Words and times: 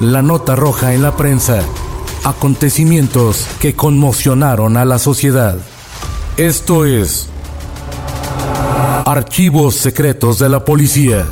La 0.00 0.22
nota 0.22 0.54
roja 0.54 0.94
en 0.94 1.02
la 1.02 1.16
prensa. 1.16 1.60
Acontecimientos 2.22 3.48
que 3.60 3.74
conmocionaron 3.74 4.76
a 4.76 4.84
la 4.84 5.00
sociedad. 5.00 5.58
Esto 6.36 6.84
es 6.84 7.28
Archivos 9.04 9.74
Secretos 9.74 10.38
de 10.38 10.48
la 10.50 10.64
Policía. 10.64 11.26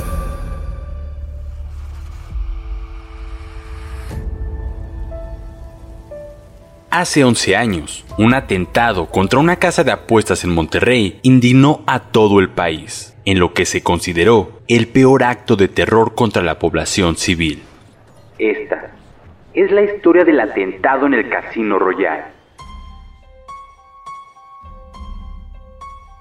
Hace 6.89 7.23
11 7.23 7.55
años, 7.55 8.03
un 8.17 8.33
atentado 8.33 9.05
contra 9.05 9.39
una 9.39 9.55
casa 9.55 9.85
de 9.85 9.93
apuestas 9.93 10.43
en 10.43 10.53
Monterrey 10.53 11.21
indignó 11.21 11.83
a 11.87 12.11
todo 12.11 12.41
el 12.41 12.49
país, 12.49 13.13
en 13.23 13.39
lo 13.39 13.53
que 13.53 13.65
se 13.65 13.81
consideró 13.81 14.59
el 14.67 14.89
peor 14.89 15.23
acto 15.23 15.55
de 15.55 15.69
terror 15.69 16.15
contra 16.15 16.43
la 16.43 16.59
población 16.59 17.15
civil. 17.15 17.63
Esta 18.39 18.91
es 19.53 19.71
la 19.71 19.81
historia 19.81 20.23
del 20.23 20.39
atentado 20.39 21.07
en 21.07 21.15
el 21.15 21.27
Casino 21.27 21.79
Royal. 21.79 22.33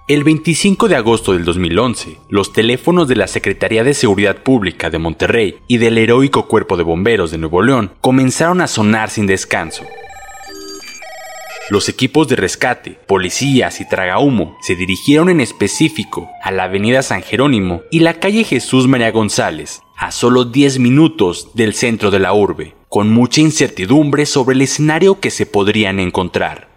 El 0.09 0.25
25 0.25 0.89
de 0.89 0.97
agosto 0.97 1.33
del 1.33 1.45
2011, 1.45 2.19
los 2.31 2.53
teléfonos 2.53 3.09
de 3.09 3.17
la 3.17 3.27
Secretaría 3.27 3.85
de 3.85 3.93
Seguridad 3.93 4.37
Pública 4.37 4.89
de 4.89 4.99
Monterrey 4.99 5.59
y 5.67 5.79
del 5.79 5.99
heroico 5.99 6.47
Cuerpo 6.47 6.77
de 6.77 6.85
Bomberos 6.85 7.33
de 7.33 7.39
Nuevo 7.39 7.61
León 7.61 7.91
comenzaron 8.01 8.61
a 8.61 8.69
sonar 8.69 9.11
sin 9.11 9.27
descanso. 9.27 9.85
Los 11.69 11.89
equipos 11.89 12.29
de 12.29 12.37
rescate, 12.37 12.93
policías 13.09 13.81
y 13.81 13.89
tragahumo 13.89 14.57
se 14.61 14.77
dirigieron 14.77 15.29
en 15.31 15.41
específico 15.41 16.31
a 16.45 16.53
la 16.53 16.65
avenida 16.65 17.03
San 17.03 17.25
Jerónimo 17.25 17.83
y 17.91 18.01
la 18.01 18.15
calle 18.15 18.45
Jesús 18.45 18.87
María 18.87 19.11
González, 19.11 19.83
a 19.97 20.13
solo 20.13 20.45
10 20.45 20.79
minutos 20.79 21.51
del 21.55 21.75
centro 21.75 22.13
de 22.13 22.21
la 22.21 22.33
urbe, 22.33 22.77
con 22.89 23.13
mucha 23.13 23.41
incertidumbre 23.41 24.27
sobre 24.27 24.55
el 24.55 24.63
escenario 24.63 25.19
que 25.19 25.33
se 25.33 25.45
podrían 25.45 25.99
encontrar. 25.99 26.69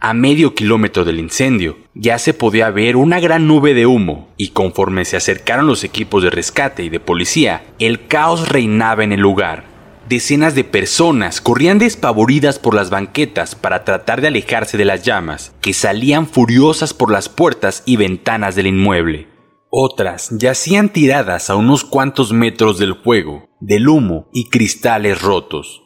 A 0.00 0.12
medio 0.12 0.56
kilómetro 0.56 1.04
del 1.04 1.20
incendio 1.20 1.78
ya 1.94 2.18
se 2.18 2.34
podía 2.34 2.70
ver 2.70 2.96
una 2.96 3.20
gran 3.20 3.46
nube 3.46 3.74
de 3.74 3.86
humo 3.86 4.28
y 4.36 4.48
conforme 4.48 5.04
se 5.04 5.16
acercaron 5.16 5.68
los 5.68 5.84
equipos 5.84 6.24
de 6.24 6.30
rescate 6.30 6.82
y 6.82 6.88
de 6.88 6.98
policía, 6.98 7.62
el 7.78 8.08
caos 8.08 8.48
reinaba 8.48 9.04
en 9.04 9.12
el 9.12 9.20
lugar. 9.20 9.75
Decenas 10.08 10.54
de 10.54 10.62
personas 10.62 11.40
corrían 11.40 11.80
despavoridas 11.80 12.60
por 12.60 12.74
las 12.74 12.90
banquetas 12.90 13.56
para 13.56 13.82
tratar 13.82 14.20
de 14.20 14.28
alejarse 14.28 14.76
de 14.76 14.84
las 14.84 15.02
llamas, 15.02 15.52
que 15.60 15.72
salían 15.72 16.28
furiosas 16.28 16.94
por 16.94 17.10
las 17.10 17.28
puertas 17.28 17.82
y 17.86 17.96
ventanas 17.96 18.54
del 18.54 18.68
inmueble. 18.68 19.26
Otras 19.68 20.30
yacían 20.30 20.90
tiradas 20.90 21.50
a 21.50 21.56
unos 21.56 21.84
cuantos 21.84 22.32
metros 22.32 22.78
del 22.78 22.94
fuego, 22.94 23.48
del 23.60 23.88
humo 23.88 24.28
y 24.32 24.48
cristales 24.48 25.20
rotos. 25.20 25.82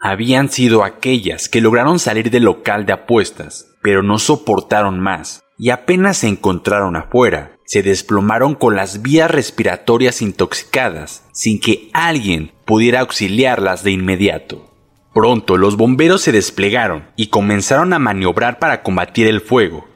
Habían 0.00 0.48
sido 0.48 0.84
aquellas 0.84 1.48
que 1.48 1.60
lograron 1.60 1.98
salir 1.98 2.30
del 2.30 2.44
local 2.44 2.86
de 2.86 2.92
apuestas, 2.92 3.66
pero 3.82 4.04
no 4.04 4.20
soportaron 4.20 5.00
más, 5.00 5.42
y 5.58 5.70
apenas 5.70 6.18
se 6.18 6.28
encontraron 6.28 6.94
afuera, 6.94 7.55
se 7.66 7.82
desplomaron 7.82 8.54
con 8.54 8.76
las 8.76 9.02
vías 9.02 9.30
respiratorias 9.30 10.22
intoxicadas, 10.22 11.24
sin 11.32 11.60
que 11.60 11.90
alguien 11.92 12.52
pudiera 12.64 13.00
auxiliarlas 13.00 13.82
de 13.82 13.90
inmediato. 13.90 14.72
Pronto 15.12 15.56
los 15.56 15.76
bomberos 15.76 16.22
se 16.22 16.32
desplegaron 16.32 17.04
y 17.16 17.28
comenzaron 17.28 17.92
a 17.92 17.98
maniobrar 17.98 18.58
para 18.58 18.82
combatir 18.82 19.26
el 19.26 19.40
fuego. 19.40 19.88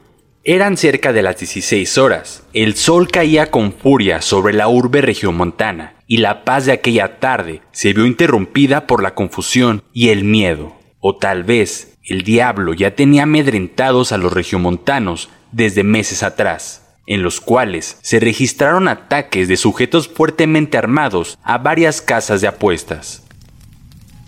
Eran 0.43 0.75
cerca 0.75 1.13
de 1.13 1.21
las 1.21 1.37
16 1.37 1.99
horas. 1.99 2.43
El 2.53 2.75
sol 2.75 3.07
caía 3.09 3.51
con 3.51 3.73
furia 3.73 4.21
sobre 4.21 4.53
la 4.55 4.67
urbe 4.67 5.01
regiomontana 5.01 5.93
y 6.07 6.17
la 6.17 6.43
paz 6.43 6.65
de 6.65 6.71
aquella 6.71 7.19
tarde 7.19 7.61
se 7.71 7.93
vio 7.93 8.07
interrumpida 8.07 8.87
por 8.87 9.03
la 9.03 9.13
confusión 9.13 9.83
y 9.93 10.09
el 10.09 10.23
miedo. 10.23 10.75
O 10.99 11.17
tal 11.17 11.43
vez 11.43 11.99
el 12.03 12.23
diablo 12.23 12.73
ya 12.73 12.95
tenía 12.95 13.23
amedrentados 13.23 14.11
a 14.11 14.17
los 14.17 14.33
regiomontanos 14.33 15.29
desde 15.51 15.83
meses 15.83 16.23
atrás, 16.23 16.90
en 17.11 17.23
los 17.23 17.41
cuales 17.41 17.97
se 18.01 18.21
registraron 18.21 18.87
ataques 18.87 19.49
de 19.49 19.57
sujetos 19.57 20.07
fuertemente 20.07 20.77
armados 20.77 21.37
a 21.43 21.57
varias 21.57 22.01
casas 22.01 22.39
de 22.39 22.47
apuestas. 22.47 23.23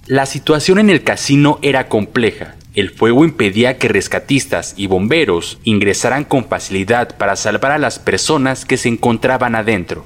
La 0.05 0.25
situación 0.25 0.79
en 0.79 0.89
el 0.89 1.01
casino 1.01 1.59
era 1.61 1.87
compleja. 1.87 2.55
El 2.75 2.89
fuego 2.89 3.23
impedía 3.23 3.77
que 3.77 3.87
rescatistas 3.87 4.73
y 4.75 4.87
bomberos 4.87 5.59
ingresaran 5.63 6.25
con 6.25 6.43
facilidad 6.43 7.15
para 7.15 7.37
salvar 7.37 7.71
a 7.71 7.77
las 7.77 7.99
personas 7.99 8.65
que 8.65 8.75
se 8.75 8.89
encontraban 8.89 9.55
adentro. 9.55 10.05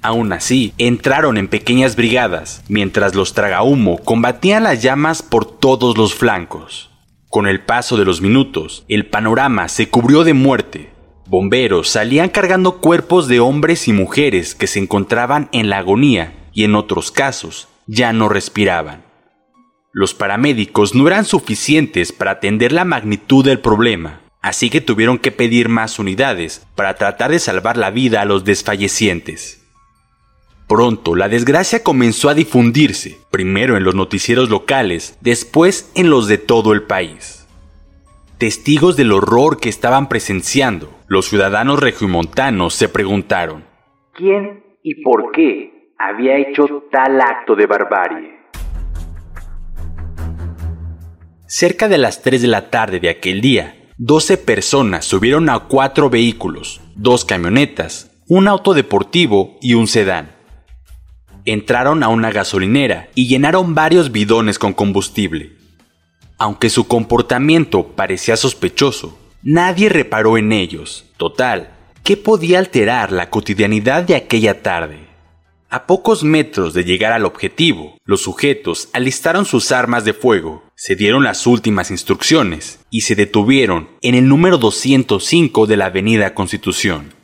Aún 0.00 0.32
así, 0.32 0.74
entraron 0.78 1.38
en 1.38 1.48
pequeñas 1.48 1.96
brigadas, 1.96 2.62
mientras 2.68 3.16
los 3.16 3.34
tragahumo 3.34 3.98
combatían 3.98 4.62
las 4.62 4.80
llamas 4.80 5.22
por 5.22 5.58
todos 5.58 5.98
los 5.98 6.14
flancos. 6.14 6.88
Con 7.28 7.48
el 7.48 7.62
paso 7.62 7.96
de 7.96 8.04
los 8.04 8.20
minutos, 8.20 8.84
el 8.86 9.06
panorama 9.06 9.68
se 9.68 9.88
cubrió 9.88 10.22
de 10.22 10.34
muerte. 10.34 10.91
Bomberos 11.26 11.88
salían 11.88 12.28
cargando 12.28 12.78
cuerpos 12.78 13.28
de 13.28 13.40
hombres 13.40 13.88
y 13.88 13.92
mujeres 13.92 14.54
que 14.54 14.66
se 14.66 14.80
encontraban 14.80 15.48
en 15.52 15.70
la 15.70 15.78
agonía 15.78 16.34
y 16.52 16.64
en 16.64 16.74
otros 16.74 17.10
casos 17.10 17.68
ya 17.86 18.12
no 18.12 18.28
respiraban. 18.28 19.04
Los 19.92 20.14
paramédicos 20.14 20.94
no 20.94 21.06
eran 21.06 21.24
suficientes 21.24 22.12
para 22.12 22.32
atender 22.32 22.72
la 22.72 22.84
magnitud 22.84 23.44
del 23.44 23.60
problema, 23.60 24.20
así 24.40 24.70
que 24.70 24.80
tuvieron 24.80 25.18
que 25.18 25.30
pedir 25.30 25.68
más 25.68 25.98
unidades 25.98 26.66
para 26.74 26.94
tratar 26.96 27.30
de 27.30 27.38
salvar 27.38 27.76
la 27.76 27.90
vida 27.90 28.20
a 28.20 28.24
los 28.24 28.44
desfallecientes. 28.44 29.62
Pronto 30.66 31.14
la 31.14 31.28
desgracia 31.28 31.82
comenzó 31.82 32.30
a 32.30 32.34
difundirse, 32.34 33.18
primero 33.30 33.76
en 33.76 33.84
los 33.84 33.94
noticieros 33.94 34.48
locales, 34.48 35.18
después 35.20 35.90
en 35.94 36.08
los 36.08 36.26
de 36.26 36.38
todo 36.38 36.72
el 36.72 36.84
país. 36.84 37.46
Testigos 38.38 38.96
del 38.96 39.12
horror 39.12 39.60
que 39.60 39.68
estaban 39.68 40.08
presenciando, 40.08 40.90
los 41.12 41.26
ciudadanos 41.28 41.78
regiomontanos 41.78 42.72
se 42.72 42.88
preguntaron, 42.88 43.66
¿Quién 44.14 44.64
y 44.82 45.02
por 45.02 45.30
qué 45.30 45.92
había 45.98 46.38
hecho 46.38 46.64
tal 46.90 47.20
acto 47.20 47.54
de 47.54 47.66
barbarie? 47.66 48.38
Cerca 51.46 51.88
de 51.88 51.98
las 51.98 52.22
3 52.22 52.40
de 52.40 52.48
la 52.48 52.70
tarde 52.70 52.98
de 52.98 53.10
aquel 53.10 53.42
día, 53.42 53.90
12 53.98 54.38
personas 54.38 55.04
subieron 55.04 55.50
a 55.50 55.58
cuatro 55.68 56.08
vehículos, 56.08 56.80
dos 56.96 57.26
camionetas, 57.26 58.10
un 58.26 58.48
auto 58.48 58.72
deportivo 58.72 59.58
y 59.60 59.74
un 59.74 59.88
sedán. 59.88 60.34
Entraron 61.44 62.02
a 62.04 62.08
una 62.08 62.30
gasolinera 62.30 63.10
y 63.14 63.28
llenaron 63.28 63.74
varios 63.74 64.12
bidones 64.12 64.58
con 64.58 64.72
combustible. 64.72 65.58
Aunque 66.38 66.70
su 66.70 66.88
comportamiento 66.88 67.88
parecía 67.88 68.38
sospechoso, 68.38 69.18
nadie 69.42 69.88
reparó 69.88 70.38
en 70.38 70.52
ellos. 70.52 71.04
Total, 71.16 71.70
¿qué 72.02 72.16
podía 72.16 72.58
alterar 72.58 73.12
la 73.12 73.30
cotidianidad 73.30 74.04
de 74.04 74.16
aquella 74.16 74.62
tarde? 74.62 75.12
A 75.68 75.86
pocos 75.86 76.22
metros 76.22 76.74
de 76.74 76.84
llegar 76.84 77.14
al 77.14 77.24
objetivo, 77.24 77.96
los 78.04 78.20
sujetos 78.20 78.90
alistaron 78.92 79.46
sus 79.46 79.72
armas 79.72 80.04
de 80.04 80.12
fuego, 80.12 80.62
se 80.74 80.96
dieron 80.96 81.24
las 81.24 81.46
últimas 81.46 81.90
instrucciones 81.90 82.80
y 82.90 83.02
se 83.02 83.14
detuvieron 83.14 83.88
en 84.02 84.14
el 84.14 84.28
número 84.28 84.58
205 84.58 85.66
de 85.66 85.76
la 85.78 85.86
Avenida 85.86 86.34
Constitución. 86.34 87.14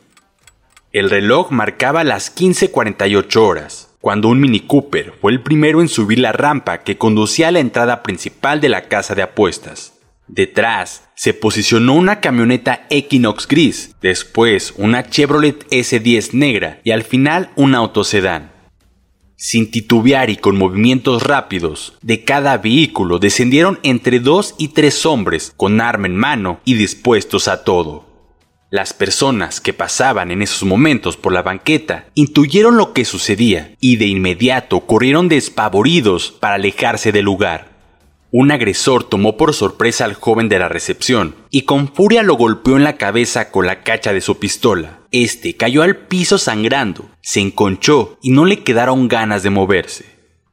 El 0.91 1.11
reloj 1.11 1.51
marcaba 1.51 2.03
las 2.03 2.35
15:48 2.35 3.45
horas, 3.45 3.89
cuando 4.01 4.29
un 4.29 4.39
Mini 4.39 4.61
Cooper 4.61 5.13
fue 5.21 5.31
el 5.31 5.43
primero 5.43 5.81
en 5.81 5.87
subir 5.87 6.17
la 6.17 6.31
rampa 6.31 6.79
que 6.79 6.97
conducía 6.97 7.49
a 7.49 7.51
la 7.51 7.59
entrada 7.59 8.01
principal 8.01 8.61
de 8.61 8.69
la 8.69 8.87
casa 8.87 9.13
de 9.13 9.21
apuestas. 9.21 9.98
Detrás 10.29 11.09
se 11.15 11.33
posicionó 11.33 11.95
una 11.95 12.19
camioneta 12.21 12.85
Equinox 12.91 13.47
gris, 13.47 13.95
después 13.99 14.75
una 14.77 15.09
Chevrolet 15.09 15.67
S10 15.69 16.33
negra 16.33 16.79
y 16.83 16.91
al 16.91 17.03
final 17.03 17.49
un 17.55 17.73
autosedán. 17.73 18.51
Sin 19.35 19.71
titubear 19.71 20.29
y 20.29 20.37
con 20.37 20.55
movimientos 20.55 21.23
rápidos, 21.23 21.97
de 22.03 22.23
cada 22.23 22.57
vehículo 22.57 23.17
descendieron 23.17 23.79
entre 23.81 24.19
dos 24.19 24.53
y 24.59 24.69
tres 24.69 25.05
hombres 25.05 25.51
con 25.57 25.81
arma 25.81 26.07
en 26.07 26.15
mano 26.15 26.59
y 26.63 26.75
dispuestos 26.75 27.47
a 27.47 27.63
todo. 27.63 28.05
Las 28.69 28.93
personas 28.93 29.59
que 29.59 29.73
pasaban 29.73 30.29
en 30.29 30.43
esos 30.43 30.63
momentos 30.63 31.17
por 31.17 31.33
la 31.33 31.41
banqueta 31.41 32.05
intuyeron 32.13 32.77
lo 32.77 32.93
que 32.93 33.03
sucedía 33.03 33.75
y 33.79 33.95
de 33.95 34.05
inmediato 34.05 34.81
corrieron 34.81 35.27
despavoridos 35.27 36.31
para 36.31 36.55
alejarse 36.55 37.11
del 37.11 37.25
lugar. 37.25 37.68
Un 38.31 38.51
agresor 38.51 39.03
tomó 39.05 39.37
por 39.37 39.55
sorpresa 39.55 40.05
al 40.05 40.13
joven 40.13 40.49
de 40.49 40.59
la 40.59 40.69
recepción 40.69 41.35
y 41.49 41.63
con 41.63 41.91
furia 41.91 42.21
lo 42.21 42.35
golpeó 42.35 42.77
en 42.77 42.83
la 42.83 42.97
cabeza 42.97 43.49
con 43.49 43.65
la 43.65 43.81
cacha 43.81 44.13
de 44.13 44.21
su 44.21 44.37
pistola. 44.37 44.99
Este 45.11 45.57
cayó 45.57 45.81
al 45.81 45.97
piso 45.97 46.37
sangrando, 46.37 47.09
se 47.21 47.39
enconchó 47.39 48.19
y 48.21 48.29
no 48.29 48.45
le 48.45 48.63
quedaron 48.63 49.07
ganas 49.07 49.41
de 49.41 49.49
moverse. 49.49 50.05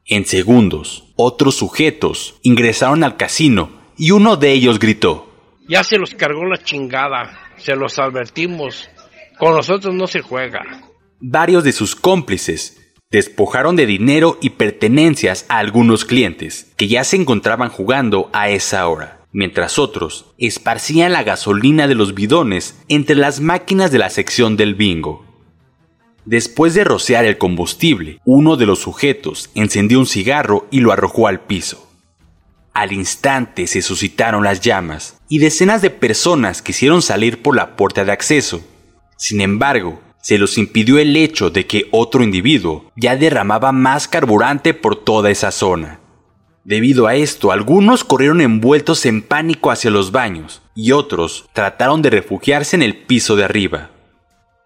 En 0.07 0.25
segundos, 0.25 1.13
otros 1.17 1.55
sujetos 1.55 2.39
ingresaron 2.41 3.03
al 3.03 3.15
casino 3.15 3.69
y 3.95 4.09
uno 4.09 4.37
de 4.37 4.53
ellos 4.53 4.79
gritó: 4.79 5.31
Ya 5.67 5.83
se 5.83 5.99
los 5.99 6.15
cargó 6.15 6.45
la 6.45 6.57
chingada, 6.63 7.53
se 7.57 7.75
los 7.75 7.99
advertimos, 7.99 8.89
con 9.37 9.53
nosotros 9.53 9.93
no 9.93 10.07
se 10.07 10.21
juega. 10.21 10.63
Varios 11.19 11.63
de 11.63 11.73
sus 11.73 11.95
cómplices 11.95 12.86
despojaron 13.09 13.77
de 13.77 13.85
dinero 13.85 14.37
y 14.41 14.51
pertenencias 14.51 15.45
a 15.47 15.59
algunos 15.59 16.03
clientes 16.03 16.67
que 16.75 16.87
ya 16.87 17.03
se 17.03 17.15
encontraban 17.15 17.69
jugando 17.69 18.29
a 18.33 18.49
esa 18.49 18.87
hora, 18.87 19.21
mientras 19.31 19.79
otros 19.79 20.25
esparcían 20.37 21.13
la 21.13 21.23
gasolina 21.23 21.87
de 21.87 21.95
los 21.95 22.13
bidones 22.13 22.75
entre 22.89 23.15
las 23.15 23.39
máquinas 23.39 23.91
de 23.91 23.99
la 23.99 24.09
sección 24.09 24.57
del 24.57 24.75
bingo. 24.75 25.25
Después 26.25 26.73
de 26.73 26.83
rociar 26.83 27.23
el 27.23 27.37
combustible, 27.37 28.19
uno 28.25 28.57
de 28.57 28.65
los 28.65 28.79
sujetos 28.79 29.49
encendió 29.55 29.99
un 29.99 30.05
cigarro 30.05 30.67
y 30.69 30.81
lo 30.81 30.91
arrojó 30.91 31.29
al 31.29 31.39
piso. 31.39 31.89
Al 32.73 32.91
instante 32.91 33.67
se 33.67 33.81
suscitaron 33.81 34.43
las 34.43 34.59
llamas 34.59 35.17
y 35.29 35.39
decenas 35.39 35.81
de 35.81 35.89
personas 35.89 36.61
quisieron 36.61 37.01
salir 37.01 37.41
por 37.41 37.55
la 37.55 37.77
puerta 37.77 38.03
de 38.03 38.11
acceso. 38.11 38.61
Sin 39.15 39.39
embargo, 39.39 40.01
se 40.27 40.37
los 40.37 40.57
impidió 40.57 40.99
el 40.99 41.15
hecho 41.15 41.51
de 41.51 41.67
que 41.67 41.87
otro 41.89 42.21
individuo 42.21 42.91
ya 42.97 43.15
derramaba 43.15 43.71
más 43.71 44.09
carburante 44.09 44.73
por 44.73 44.97
toda 44.97 45.29
esa 45.29 45.51
zona. 45.51 46.01
Debido 46.65 47.07
a 47.07 47.15
esto, 47.15 47.53
algunos 47.53 48.03
corrieron 48.03 48.41
envueltos 48.41 49.05
en 49.05 49.21
pánico 49.21 49.71
hacia 49.71 49.89
los 49.89 50.11
baños 50.11 50.61
y 50.75 50.91
otros 50.91 51.45
trataron 51.53 52.01
de 52.01 52.09
refugiarse 52.09 52.75
en 52.75 52.81
el 52.81 52.97
piso 52.97 53.37
de 53.37 53.45
arriba. 53.45 53.91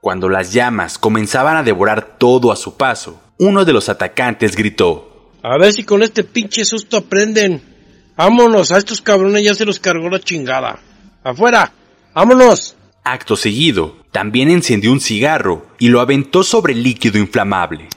Cuando 0.01 0.29
las 0.29 0.51
llamas 0.51 0.97
comenzaban 0.97 1.57
a 1.57 1.61
devorar 1.61 2.17
todo 2.17 2.51
a 2.51 2.55
su 2.55 2.75
paso, 2.75 3.21
uno 3.37 3.63
de 3.63 3.73
los 3.73 3.87
atacantes 3.87 4.55
gritó: 4.55 5.29
A 5.43 5.59
ver 5.59 5.73
si 5.73 5.83
con 5.83 6.01
este 6.01 6.23
pinche 6.23 6.65
susto 6.65 6.97
aprenden. 6.97 7.61
Vámonos, 8.15 8.71
a 8.71 8.79
estos 8.79 8.99
cabrones 8.99 9.43
ya 9.43 9.53
se 9.53 9.65
los 9.65 9.79
cargó 9.79 10.09
la 10.09 10.19
chingada. 10.19 10.79
Afuera, 11.23 11.71
vámonos. 12.15 12.75
Acto 13.03 13.35
seguido, 13.35 14.00
también 14.11 14.49
encendió 14.49 14.91
un 14.91 14.99
cigarro 14.99 15.65
y 15.79 15.87
lo 15.87 16.01
aventó 16.01 16.43
sobre 16.43 16.73
el 16.73 16.83
líquido 16.83 17.17
inflamable. 17.17 17.87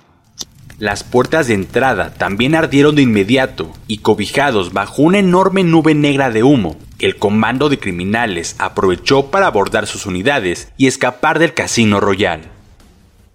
Las 0.78 1.05
puertas 1.05 1.46
de 1.46 1.55
entrada 1.55 2.14
también 2.14 2.55
ardieron 2.55 2.96
de 2.96 3.02
inmediato 3.02 3.72
y 3.87 3.99
cobijados 3.99 4.72
bajo 4.72 5.02
una 5.02 5.19
enorme 5.19 5.62
nube 5.62 5.94
negra 5.94 6.31
de 6.31 6.43
humo, 6.43 6.76
el 6.99 7.16
comando 7.16 7.69
de 7.69 7.78
criminales 7.78 8.56
aprovechó 8.58 9.31
para 9.31 9.46
abordar 9.46 9.87
sus 9.87 10.06
unidades 10.06 10.69
y 10.76 10.87
escapar 10.87 11.38
del 11.38 11.55
casino 11.55 12.00
royal. 12.00 12.50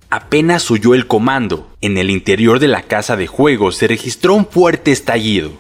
Apenas 0.10 0.70
huyó 0.72 0.96
el 0.96 1.06
comando, 1.06 1.70
en 1.82 1.98
el 1.98 2.10
interior 2.10 2.60
de 2.60 2.68
la 2.68 2.82
casa 2.82 3.16
de 3.16 3.28
juegos 3.28 3.76
se 3.76 3.88
registró 3.88 4.34
un 4.34 4.48
fuerte 4.48 4.92
estallido. 4.92 5.52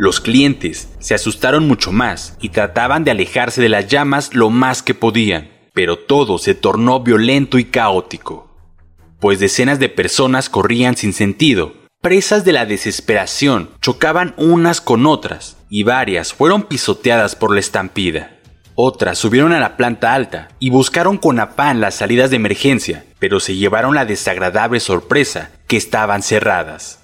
Los 0.00 0.18
clientes 0.18 0.88
se 0.98 1.14
asustaron 1.14 1.68
mucho 1.68 1.92
más 1.92 2.38
y 2.40 2.48
trataban 2.48 3.04
de 3.04 3.10
alejarse 3.10 3.60
de 3.60 3.68
las 3.68 3.86
llamas 3.86 4.34
lo 4.34 4.48
más 4.48 4.82
que 4.82 4.94
podían, 4.94 5.50
pero 5.74 5.98
todo 5.98 6.38
se 6.38 6.54
tornó 6.54 7.00
violento 7.00 7.58
y 7.58 7.66
caótico, 7.66 8.50
pues 9.18 9.40
decenas 9.40 9.78
de 9.78 9.90
personas 9.90 10.48
corrían 10.48 10.96
sin 10.96 11.12
sentido, 11.12 11.74
presas 12.00 12.46
de 12.46 12.52
la 12.52 12.64
desesperación, 12.64 13.72
chocaban 13.82 14.32
unas 14.38 14.80
con 14.80 15.04
otras 15.04 15.58
y 15.68 15.82
varias 15.82 16.32
fueron 16.32 16.62
pisoteadas 16.62 17.36
por 17.36 17.52
la 17.52 17.60
estampida. 17.60 18.38
Otras 18.74 19.18
subieron 19.18 19.52
a 19.52 19.60
la 19.60 19.76
planta 19.76 20.14
alta 20.14 20.48
y 20.58 20.70
buscaron 20.70 21.18
con 21.18 21.38
afán 21.40 21.82
las 21.82 21.96
salidas 21.96 22.30
de 22.30 22.36
emergencia, 22.36 23.04
pero 23.18 23.38
se 23.38 23.54
llevaron 23.54 23.94
la 23.94 24.06
desagradable 24.06 24.80
sorpresa 24.80 25.50
que 25.66 25.76
estaban 25.76 26.22
cerradas. 26.22 26.99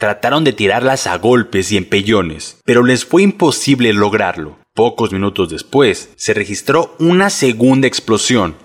Trataron 0.00 0.44
de 0.44 0.54
tirarlas 0.54 1.06
a 1.06 1.18
golpes 1.18 1.70
y 1.72 1.76
empellones, 1.76 2.58
pero 2.64 2.82
les 2.82 3.04
fue 3.04 3.20
imposible 3.20 3.92
lograrlo. 3.92 4.56
Pocos 4.74 5.12
minutos 5.12 5.50
después, 5.50 6.08
se 6.16 6.32
registró 6.32 6.96
una 6.98 7.28
segunda 7.28 7.86
explosión. 7.86 8.56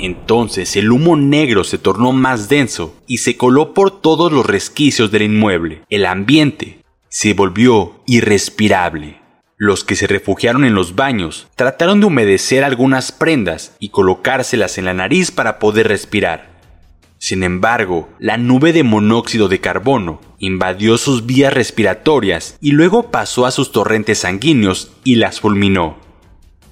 Entonces 0.00 0.74
el 0.74 0.90
humo 0.90 1.16
negro 1.16 1.62
se 1.62 1.78
tornó 1.78 2.10
más 2.10 2.48
denso 2.48 2.96
y 3.06 3.18
se 3.18 3.36
coló 3.36 3.72
por 3.72 4.00
todos 4.00 4.32
los 4.32 4.44
resquicios 4.44 5.12
del 5.12 5.22
inmueble. 5.22 5.82
El 5.90 6.06
ambiente 6.06 6.80
se 7.08 7.32
volvió 7.32 8.02
irrespirable. 8.04 9.20
Los 9.56 9.84
que 9.84 9.94
se 9.94 10.08
refugiaron 10.08 10.64
en 10.64 10.74
los 10.74 10.96
baños 10.96 11.46
trataron 11.54 12.00
de 12.00 12.06
humedecer 12.06 12.64
algunas 12.64 13.12
prendas 13.12 13.76
y 13.78 13.90
colocárselas 13.90 14.76
en 14.76 14.86
la 14.86 14.92
nariz 14.94 15.30
para 15.30 15.60
poder 15.60 15.86
respirar. 15.86 16.55
Sin 17.18 17.42
embargo, 17.42 18.08
la 18.18 18.36
nube 18.36 18.72
de 18.72 18.82
monóxido 18.82 19.48
de 19.48 19.60
carbono 19.60 20.20
invadió 20.38 20.98
sus 20.98 21.26
vías 21.26 21.52
respiratorias 21.52 22.58
y 22.60 22.72
luego 22.72 23.10
pasó 23.10 23.46
a 23.46 23.50
sus 23.50 23.72
torrentes 23.72 24.18
sanguíneos 24.18 24.92
y 25.02 25.16
las 25.16 25.40
fulminó. 25.40 25.96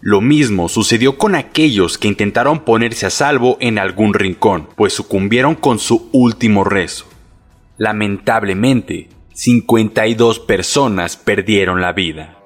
Lo 0.01 0.21
mismo 0.21 0.69
sucedió 0.69 1.17
con 1.17 1.35
aquellos 1.35 1.97
que 1.97 2.09
intentaron 2.09 2.61
ponerse 2.61 3.07
a 3.07 3.11
salvo 3.11 3.57
en 3.61 3.79
algún 3.79 4.13
rincón, 4.13 4.69
pues 4.77 4.93
sucumbieron 4.93 5.55
con 5.55 5.79
su 5.79 6.11
último 6.13 6.63
rezo. 6.63 7.07
Lamentablemente, 7.79 9.09
52 9.33 10.41
personas 10.41 11.17
perdieron 11.17 11.81
la 11.81 11.95
vida. 11.95 12.39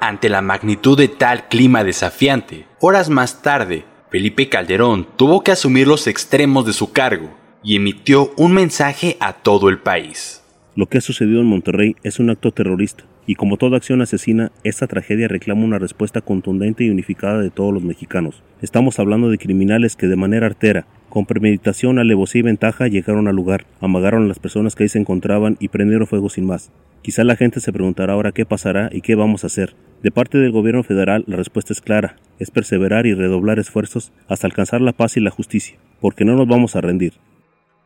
Ante 0.00 0.28
la 0.28 0.42
magnitud 0.42 0.98
de 0.98 1.06
tal 1.08 1.48
clima 1.48 1.84
desafiante, 1.84 2.66
horas 2.80 3.10
más 3.10 3.40
tarde, 3.40 3.84
Felipe 4.10 4.48
Calderón 4.48 5.06
tuvo 5.16 5.42
que 5.42 5.52
asumir 5.52 5.86
los 5.86 6.06
extremos 6.06 6.64
de 6.64 6.72
su 6.72 6.92
cargo 6.92 7.28
y 7.62 7.76
emitió 7.76 8.32
un 8.38 8.54
mensaje 8.54 9.18
a 9.20 9.34
todo 9.34 9.68
el 9.68 9.80
país. 9.80 10.42
Lo 10.74 10.86
que 10.86 10.96
ha 10.96 11.02
sucedido 11.02 11.40
en 11.40 11.46
Monterrey 11.46 11.94
es 12.02 12.18
un 12.18 12.30
acto 12.30 12.50
terrorista 12.50 13.04
y 13.26 13.34
como 13.34 13.58
toda 13.58 13.76
acción 13.76 14.00
asesina, 14.00 14.50
esta 14.64 14.86
tragedia 14.86 15.28
reclama 15.28 15.64
una 15.64 15.78
respuesta 15.78 16.22
contundente 16.22 16.84
y 16.84 16.90
unificada 16.90 17.42
de 17.42 17.50
todos 17.50 17.74
los 17.74 17.82
mexicanos. 17.82 18.42
Estamos 18.62 18.98
hablando 18.98 19.28
de 19.28 19.36
criminales 19.36 19.94
que 19.94 20.06
de 20.06 20.16
manera 20.16 20.46
artera, 20.46 20.86
con 21.08 21.26
premeditación, 21.26 21.98
alevosía 21.98 22.40
y 22.40 22.42
ventaja 22.42 22.86
llegaron 22.86 23.28
al 23.28 23.36
lugar, 23.36 23.66
amagaron 23.80 24.24
a 24.24 24.28
las 24.28 24.38
personas 24.38 24.74
que 24.74 24.84
ahí 24.84 24.88
se 24.88 24.98
encontraban 24.98 25.56
y 25.60 25.68
prendieron 25.68 26.06
fuego 26.06 26.28
sin 26.28 26.46
más. 26.46 26.70
Quizá 27.02 27.24
la 27.24 27.36
gente 27.36 27.60
se 27.60 27.72
preguntará 27.72 28.12
ahora 28.12 28.32
qué 28.32 28.44
pasará 28.44 28.90
y 28.92 29.00
qué 29.00 29.14
vamos 29.14 29.44
a 29.44 29.46
hacer. 29.46 29.74
De 30.02 30.10
parte 30.10 30.38
del 30.38 30.52
gobierno 30.52 30.82
federal 30.82 31.24
la 31.26 31.36
respuesta 31.36 31.72
es 31.72 31.80
clara, 31.80 32.16
es 32.38 32.50
perseverar 32.50 33.06
y 33.06 33.14
redoblar 33.14 33.58
esfuerzos 33.58 34.12
hasta 34.28 34.46
alcanzar 34.46 34.80
la 34.80 34.92
paz 34.92 35.16
y 35.16 35.20
la 35.20 35.30
justicia, 35.30 35.78
porque 36.00 36.24
no 36.24 36.36
nos 36.36 36.46
vamos 36.46 36.76
a 36.76 36.80
rendir. 36.80 37.14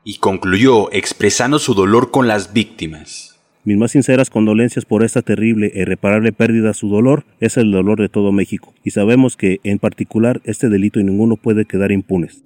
Y 0.05 0.19
concluyó 0.19 0.93
expresando 0.93 1.59
su 1.59 1.75
dolor 1.75 2.11
con 2.11 2.27
las 2.27 2.53
víctimas. 2.53 3.33
Mis 3.65 3.79
más 3.79 3.93
sinceras 3.93 4.29
condolencias 4.29 4.85
por 4.85 5.05
esta 5.05 5.23
terrible 5.23 5.71
e 5.73 5.83
irreparable 5.83 6.33
pérdida. 6.33 6.75
Su 6.75 6.89
dolor 6.89 7.25
es 7.39 7.57
el 7.57 7.71
dolor 7.71 8.01
de 8.01 8.09
todo 8.09 8.33
México, 8.33 8.75
y 8.83 8.91
sabemos 8.91 9.37
que, 9.37 9.61
en 9.63 9.79
particular, 9.79 10.41
este 10.43 10.69
delito 10.69 10.99
y 10.99 11.05
ninguno 11.05 11.37
puede 11.37 11.65
quedar 11.65 11.93
impunes. 11.93 12.43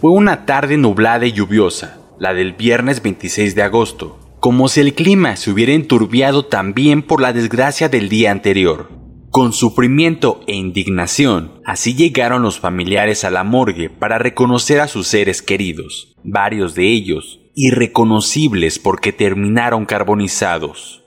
Fue 0.00 0.12
una 0.12 0.46
tarde 0.46 0.76
nublada 0.76 1.26
y 1.26 1.32
lluviosa, 1.32 1.98
la 2.20 2.32
del 2.32 2.52
viernes 2.52 3.02
26 3.02 3.56
de 3.56 3.62
agosto, 3.62 4.20
como 4.38 4.68
si 4.68 4.78
el 4.78 4.94
clima 4.94 5.34
se 5.34 5.50
hubiera 5.50 5.72
enturbiado 5.72 6.44
también 6.46 7.02
por 7.02 7.20
la 7.20 7.32
desgracia 7.32 7.88
del 7.88 8.08
día 8.08 8.30
anterior. 8.30 8.90
Con 9.32 9.52
sufrimiento 9.52 10.40
e 10.46 10.54
indignación, 10.54 11.60
así 11.64 11.94
llegaron 11.94 12.42
los 12.42 12.60
familiares 12.60 13.24
a 13.24 13.30
la 13.30 13.42
morgue 13.42 13.90
para 13.90 14.18
reconocer 14.18 14.78
a 14.78 14.86
sus 14.86 15.08
seres 15.08 15.42
queridos, 15.42 16.14
varios 16.22 16.76
de 16.76 16.86
ellos 16.92 17.40
irreconocibles 17.56 18.78
porque 18.78 19.12
terminaron 19.12 19.84
carbonizados. 19.84 21.02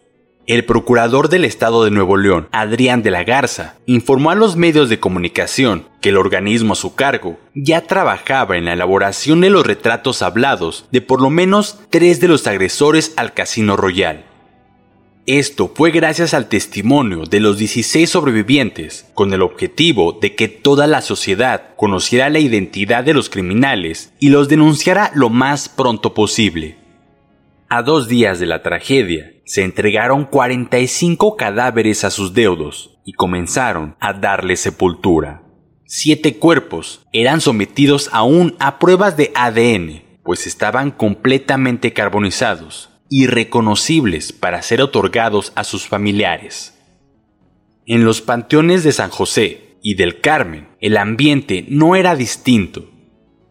El 0.47 0.65
procurador 0.65 1.29
del 1.29 1.45
estado 1.45 1.83
de 1.83 1.91
Nuevo 1.91 2.17
León, 2.17 2.47
Adrián 2.51 3.03
de 3.03 3.11
la 3.11 3.23
Garza, 3.23 3.75
informó 3.85 4.31
a 4.31 4.35
los 4.35 4.55
medios 4.55 4.89
de 4.89 4.99
comunicación 4.99 5.85
que 6.01 6.09
el 6.09 6.17
organismo 6.17 6.73
a 6.73 6.75
su 6.75 6.95
cargo 6.95 7.37
ya 7.53 7.81
trabajaba 7.81 8.57
en 8.57 8.65
la 8.65 8.73
elaboración 8.73 9.41
de 9.41 9.51
los 9.51 9.65
retratos 9.65 10.23
hablados 10.23 10.87
de 10.91 11.01
por 11.01 11.21
lo 11.21 11.29
menos 11.29 11.79
tres 11.91 12.19
de 12.19 12.27
los 12.27 12.47
agresores 12.47 13.13
al 13.17 13.33
Casino 13.33 13.77
Royal. 13.77 14.25
Esto 15.27 15.71
fue 15.73 15.91
gracias 15.91 16.33
al 16.33 16.49
testimonio 16.49 17.25
de 17.25 17.39
los 17.39 17.59
16 17.59 18.09
sobrevivientes, 18.09 19.05
con 19.13 19.31
el 19.33 19.43
objetivo 19.43 20.17
de 20.19 20.33
que 20.33 20.47
toda 20.47 20.87
la 20.87 21.01
sociedad 21.01 21.75
conociera 21.75 22.31
la 22.31 22.39
identidad 22.39 23.03
de 23.03 23.13
los 23.13 23.29
criminales 23.29 24.11
y 24.19 24.29
los 24.29 24.49
denunciara 24.49 25.11
lo 25.13 25.29
más 25.29 25.69
pronto 25.69 26.15
posible. 26.15 26.80
A 27.73 27.83
dos 27.83 28.09
días 28.09 28.37
de 28.41 28.47
la 28.47 28.63
tragedia, 28.63 29.31
se 29.45 29.63
entregaron 29.63 30.25
45 30.25 31.37
cadáveres 31.37 32.03
a 32.03 32.09
sus 32.09 32.33
deudos 32.33 32.99
y 33.05 33.13
comenzaron 33.13 33.95
a 34.01 34.11
darle 34.11 34.57
sepultura. 34.57 35.43
Siete 35.85 36.35
cuerpos 36.35 37.07
eran 37.13 37.39
sometidos 37.39 38.09
aún 38.11 38.57
a 38.59 38.77
pruebas 38.77 39.15
de 39.15 39.31
ADN, 39.35 40.03
pues 40.21 40.47
estaban 40.47 40.91
completamente 40.91 41.93
carbonizados 41.93 42.89
irreconocibles 43.09 44.33
para 44.33 44.61
ser 44.63 44.81
otorgados 44.81 45.53
a 45.55 45.63
sus 45.63 45.87
familiares. 45.87 46.77
En 47.85 48.03
los 48.03 48.19
panteones 48.19 48.83
de 48.83 48.91
San 48.91 49.11
José 49.11 49.77
y 49.81 49.95
del 49.95 50.19
Carmen, 50.19 50.67
el 50.81 50.97
ambiente 50.97 51.63
no 51.69 51.95
era 51.95 52.17
distinto. 52.17 52.89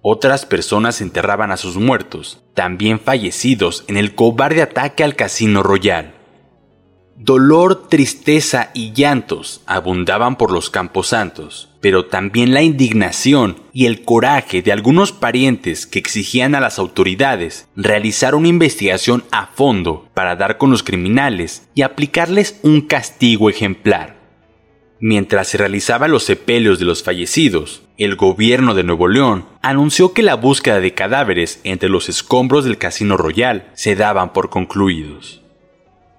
Otras 0.02 0.46
personas 0.46 1.02
enterraban 1.02 1.52
a 1.52 1.58
sus 1.58 1.76
muertos, 1.76 2.42
también 2.54 3.00
fallecidos 3.00 3.84
en 3.86 3.98
el 3.98 4.14
cobarde 4.14 4.62
ataque 4.62 5.04
al 5.04 5.14
Casino 5.14 5.62
Royal. 5.62 6.14
Dolor, 7.22 7.86
tristeza 7.90 8.70
y 8.72 8.94
llantos 8.94 9.60
abundaban 9.66 10.36
por 10.36 10.52
los 10.52 10.70
camposantos, 10.70 11.68
pero 11.82 12.06
también 12.06 12.54
la 12.54 12.62
indignación 12.62 13.58
y 13.74 13.84
el 13.84 14.06
coraje 14.06 14.62
de 14.62 14.72
algunos 14.72 15.12
parientes 15.12 15.86
que 15.86 15.98
exigían 15.98 16.54
a 16.54 16.60
las 16.60 16.78
autoridades 16.78 17.68
realizar 17.76 18.34
una 18.34 18.48
investigación 18.48 19.22
a 19.32 19.48
fondo 19.48 20.08
para 20.14 20.34
dar 20.34 20.56
con 20.56 20.70
los 20.70 20.82
criminales 20.82 21.68
y 21.74 21.82
aplicarles 21.82 22.58
un 22.62 22.80
castigo 22.80 23.50
ejemplar. 23.50 24.18
Mientras 24.98 25.48
se 25.48 25.58
realizaban 25.58 26.10
los 26.10 26.24
sepelios 26.24 26.78
de 26.78 26.86
los 26.86 27.02
fallecidos, 27.02 27.82
el 28.00 28.16
gobierno 28.16 28.72
de 28.72 28.82
Nuevo 28.82 29.08
León 29.08 29.44
anunció 29.60 30.14
que 30.14 30.22
la 30.22 30.34
búsqueda 30.34 30.80
de 30.80 30.94
cadáveres 30.94 31.60
entre 31.64 31.90
los 31.90 32.08
escombros 32.08 32.64
del 32.64 32.78
Casino 32.78 33.18
Royal 33.18 33.68
se 33.74 33.94
daban 33.94 34.32
por 34.32 34.48
concluidos. 34.48 35.42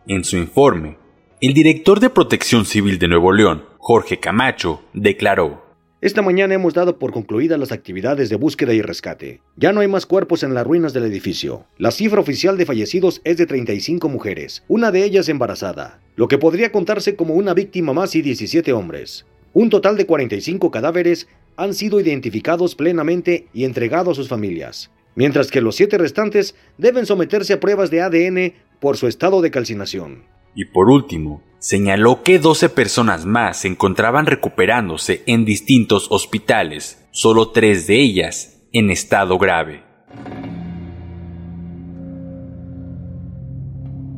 En 0.06 0.24
su 0.24 0.38
informe, 0.38 0.98
el 1.42 1.56
director 1.56 2.00
de 2.00 2.12
Protección 2.12 2.66
Civil 2.66 3.00
de 3.00 3.08
Nuevo 3.08 3.32
León, 3.32 3.66
Jorge 3.80 4.20
Camacho, 4.20 4.84
declaró, 4.94 5.72
esta 6.02 6.22
mañana 6.22 6.54
hemos 6.54 6.76
dado 6.76 7.00
por 7.00 7.12
concluidas 7.12 7.60
las 7.60 7.72
actividades 7.72 8.30
de 8.30 8.36
búsqueda 8.36 8.74
y 8.74 8.84
rescate. 8.84 9.42
Ya 9.56 9.72
no 9.72 9.82
hay 9.82 9.88
más 9.88 10.06
cuerpos 10.06 10.44
en 10.44 10.54
las 10.54 10.66
ruinas 10.68 10.94
del 10.94 11.06
edificio. 11.06 11.66
La 11.80 11.90
cifra 11.90 12.22
oficial 12.22 12.58
de 12.58 12.68
fallecidos 12.68 13.22
es 13.24 13.38
de 13.38 13.48
35 13.48 14.08
mujeres, 14.08 14.64
una 14.68 14.92
de 14.92 15.04
ellas 15.04 15.30
embarazada, 15.30 16.00
lo 16.16 16.28
que 16.28 16.38
podría 16.38 16.72
contarse 16.72 17.16
como 17.16 17.34
una 17.34 17.56
víctima 17.56 17.92
más 17.92 18.14
y 18.16 18.22
17 18.22 18.72
hombres. 18.72 19.26
Un 19.54 19.70
total 19.70 19.98
de 19.98 20.06
45 20.06 20.72
cadáveres 20.72 21.28
han 21.56 21.74
sido 21.74 22.00
identificados 22.00 22.76
plenamente 22.76 23.48
y 23.54 23.66
entregados 23.66 24.18
a 24.18 24.22
sus 24.22 24.30
familias, 24.30 24.92
mientras 25.16 25.52
que 25.52 25.62
los 25.62 25.76
siete 25.76 25.98
restantes 25.98 26.56
deben 26.78 27.06
someterse 27.06 27.54
a 27.54 27.60
pruebas 27.60 27.92
de 27.92 28.02
ADN 28.02 28.54
por 28.80 28.98
su 28.98 29.08
estado 29.08 29.42
de 29.42 29.52
calcinación. 29.52 30.24
Y 30.56 30.66
por 30.66 30.90
último, 30.90 31.44
señaló 31.60 32.24
que 32.24 32.40
12 32.40 32.70
personas 32.70 33.26
más 33.26 33.62
se 33.62 33.68
encontraban 33.68 34.26
recuperándose 34.26 35.24
en 35.28 35.46
distintos 35.46 36.08
hospitales, 36.10 37.06
solo 37.12 37.52
tres 37.52 37.88
de 37.88 38.02
ellas 38.02 38.62
en 38.74 38.90
estado 38.90 39.38
grave. 39.38 39.84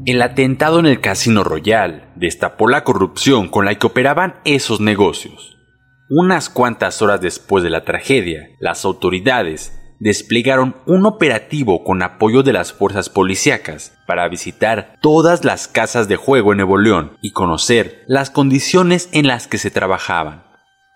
El 0.06 0.22
atentado 0.22 0.80
en 0.80 0.86
el 0.86 1.00
Casino 1.00 1.46
Royal 1.46 2.12
destapó 2.16 2.68
la 2.68 2.84
corrupción 2.84 3.48
con 3.48 3.64
la 3.64 3.76
que 3.76 3.88
operaban 3.88 4.36
esos 4.44 4.82
negocios. 4.82 5.58
Unas 6.16 6.48
cuantas 6.48 7.02
horas 7.02 7.22
después 7.22 7.64
de 7.64 7.72
la 7.72 7.86
tragedia, 7.86 8.52
las 8.60 8.86
autoridades 8.86 9.80
desplegaron 9.98 10.76
un 10.86 11.08
operativo 11.08 11.84
con 11.84 12.04
apoyo 12.04 12.44
de 12.44 12.54
las 12.54 12.72
fuerzas 12.72 13.10
policíacas 13.10 13.98
para 14.06 14.28
visitar 14.28 14.96
todas 15.02 15.44
las 15.44 15.68
casas 15.68 16.08
de 16.08 16.16
juego 16.16 16.52
en 16.52 16.58
Nuevo 16.58 16.78
León 16.78 17.18
y 17.24 17.32
conocer 17.32 18.04
las 18.06 18.30
condiciones 18.30 19.10
en 19.12 19.26
las 19.26 19.48
que 19.48 19.58
se 19.58 19.72
trabajaban. 19.72 20.44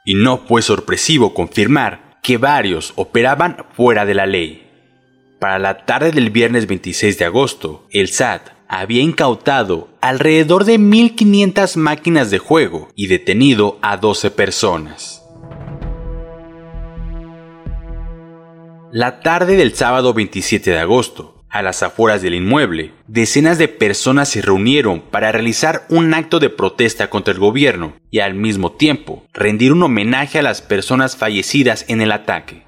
Y 0.06 0.14
no 0.14 0.38
fue 0.38 0.62
sorpresivo 0.62 1.34
confirmar 1.34 2.20
que 2.22 2.38
varios 2.38 2.94
operaban 2.96 3.66
fuera 3.72 4.06
de 4.06 4.14
la 4.14 4.28
ley. 4.28 4.70
Para 5.40 5.58
la 5.58 5.84
tarde 5.86 6.12
del 6.12 6.30
viernes 6.30 6.68
26 6.68 7.18
de 7.18 7.26
agosto, 7.26 7.88
el 7.90 8.10
SAT 8.10 8.52
había 8.68 9.02
incautado 9.02 9.88
alrededor 10.02 10.66
de 10.66 10.80
1.500 10.80 11.78
máquinas 11.78 12.32
de 12.32 12.40
juego 12.40 12.90
y 12.96 13.08
detenido 13.08 13.80
a 13.82 13.98
12 13.98 14.32
personas. 14.32 15.24
La 18.92 19.20
tarde 19.20 19.58
del 19.58 19.76
sábado 19.76 20.14
27 20.14 20.72
de 20.72 20.80
agosto, 20.80 21.44
a 21.50 21.62
las 21.62 21.82
afueras 21.82 22.22
del 22.22 22.36
inmueble, 22.36 22.92
decenas 23.08 23.58
de 23.58 23.68
personas 23.68 24.30
se 24.30 24.42
reunieron 24.42 25.02
para 25.02 25.32
realizar 25.32 25.86
un 25.90 26.14
acto 26.14 26.40
de 26.40 26.50
protesta 26.50 27.10
contra 27.10 27.34
el 27.34 27.40
gobierno 27.40 27.94
y 28.12 28.20
al 28.20 28.34
mismo 28.34 28.74
tiempo 28.74 29.26
rendir 29.34 29.72
un 29.72 29.84
homenaje 29.84 30.40
a 30.40 30.42
las 30.42 30.62
personas 30.62 31.16
fallecidas 31.16 31.86
en 31.88 32.02
el 32.02 32.12
ataque. 32.12 32.67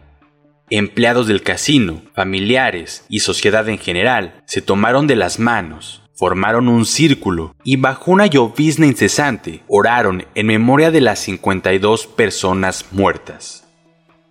Empleados 0.72 1.26
del 1.26 1.42
casino, 1.42 2.04
familiares 2.14 3.04
y 3.10 3.22
sociedad 3.22 3.68
en 3.70 3.80
general 3.80 4.44
se 4.46 4.62
tomaron 4.62 5.08
de 5.08 5.16
las 5.16 5.40
manos, 5.40 6.04
formaron 6.14 6.68
un 6.68 6.86
círculo 6.86 7.56
y 7.64 7.78
bajo 7.78 8.12
una 8.12 8.28
llovizna 8.28 8.86
incesante 8.86 9.64
oraron 9.68 10.26
en 10.36 10.46
memoria 10.46 10.92
de 10.92 11.02
las 11.02 11.20
52 11.20 12.06
personas 12.06 12.86
muertas. 12.92 13.68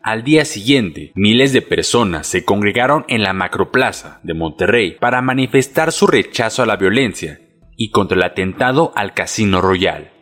Al 0.01 0.23
día 0.23 0.45
siguiente, 0.45 1.11
miles 1.17 1.53
de 1.53 1.61
personas 1.61 2.29
se 2.29 2.45
congregaron 2.45 3.05
en 3.09 3.25
la 3.25 3.33
Macroplaza 3.33 4.21
de 4.23 4.35
Monterrey 4.35 4.97
para 5.01 5.21
manifestar 5.21 5.91
su 5.91 6.07
rechazo 6.07 6.63
a 6.63 6.67
la 6.67 6.77
violencia 6.77 7.41
y 7.77 7.91
contra 7.91 8.17
el 8.17 8.23
atentado 8.23 8.93
al 8.95 9.13
Casino 9.13 9.61
Royal. 9.61 10.13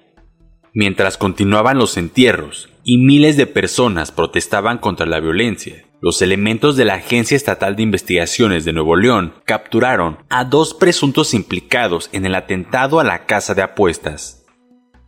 Mientras 0.72 1.18
continuaban 1.18 1.78
los 1.78 1.98
entierros 1.98 2.70
y 2.84 2.98
miles 2.98 3.36
de 3.36 3.46
personas 3.46 4.12
protestaban 4.12 4.78
contra 4.78 5.06
la 5.06 5.20
violencia, 5.20 5.85
los 6.00 6.20
elementos 6.20 6.76
de 6.76 6.84
la 6.84 6.94
Agencia 6.94 7.36
Estatal 7.36 7.74
de 7.76 7.82
Investigaciones 7.82 8.64
de 8.64 8.72
Nuevo 8.72 8.96
León 8.96 9.34
capturaron 9.44 10.18
a 10.28 10.44
dos 10.44 10.74
presuntos 10.74 11.32
implicados 11.32 12.10
en 12.12 12.26
el 12.26 12.34
atentado 12.34 13.00
a 13.00 13.04
la 13.04 13.24
casa 13.26 13.54
de 13.54 13.62
apuestas. 13.62 14.44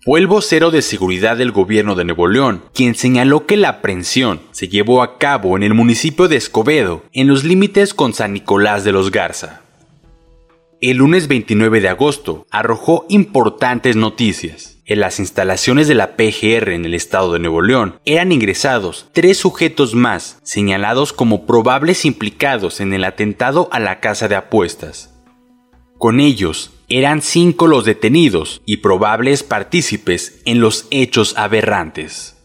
Fue 0.01 0.21
el 0.21 0.27
vocero 0.27 0.71
de 0.71 0.81
seguridad 0.81 1.37
del 1.37 1.53
gobierno 1.53 1.95
de 1.95 2.05
Nuevo 2.05 2.29
León 2.29 2.63
quien 2.73 2.95
señaló 2.95 3.45
que 3.47 3.57
la 3.57 3.69
aprehensión 3.69 4.41
se 4.53 4.69
llevó 4.69 5.03
a 5.03 5.19
cabo 5.19 5.57
en 5.57 5.63
el 5.63 5.75
municipio 5.75 6.29
de 6.29 6.37
Escobedo, 6.37 7.03
en 7.13 7.27
los 7.27 7.45
límites 7.45 7.93
con 7.93 8.15
San 8.15 8.33
Nicolás 8.33 8.85
de 8.85 8.93
los 8.93 9.11
Garza. 9.11 9.63
El 10.81 10.99
lunes 10.99 11.27
29 11.29 11.81
de 11.81 11.89
agosto 11.89 12.47
arrojó 12.51 13.05
importantes 13.09 13.97
noticias. 13.97 14.78
En 14.89 15.01
las 15.01 15.19
instalaciones 15.19 15.87
de 15.87 15.95
la 15.95 16.17
PGR 16.17 16.71
en 16.71 16.87
el 16.87 16.95
estado 16.95 17.35
de 17.35 17.39
Nuevo 17.39 17.61
León 17.61 18.01
eran 18.07 18.33
ingresados 18.33 19.11
tres 19.13 19.37
sujetos 19.37 19.95
más 19.95 20.39
señalados 20.43 21.13
como 21.13 21.45
probables 21.45 22.07
implicados 22.07 22.81
en 22.81 22.95
el 22.95 23.05
atentado 23.05 23.69
a 23.71 23.81
la 23.81 24.01
casa 24.01 24.29
de 24.29 24.37
apuestas. 24.37 25.15
Con 25.99 26.21
ellos 26.21 26.71
eran 26.89 27.21
cinco 27.21 27.67
los 27.67 27.85
detenidos 27.85 28.63
y 28.65 28.79
probables 28.79 29.43
partícipes 29.43 30.41
en 30.47 30.61
los 30.61 30.87
hechos 30.91 31.37
aberrantes. 31.37 32.39